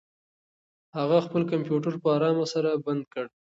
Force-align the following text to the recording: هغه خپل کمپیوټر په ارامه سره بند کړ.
هغه 0.97 1.17
خپل 1.25 1.41
کمپیوټر 1.51 1.93
په 2.03 2.07
ارامه 2.15 2.45
سره 2.53 2.69
بند 2.85 3.03
کړ. 3.13 3.25